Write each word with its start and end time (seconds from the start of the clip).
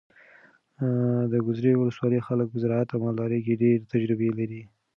د 1.31 1.33
ګذرې 1.45 1.73
ولسوالۍ 1.77 2.19
خلک 2.27 2.47
په 2.49 2.57
زراعت 2.63 2.89
او 2.91 2.99
مالدارۍ 3.05 3.39
کې 3.45 3.59
ډېره 3.61 3.85
تجربه 3.91 4.27
لري. 4.39 4.61